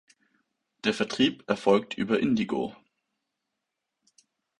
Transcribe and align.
Der 0.83 0.95
Vertrieb 0.95 1.47
erfolgt 1.47 1.93
über 1.95 2.19
Indigo. 2.19 2.75